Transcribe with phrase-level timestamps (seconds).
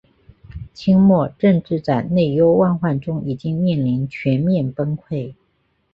[0.73, 5.35] 清末政治在内忧外患中已经面临全面崩溃。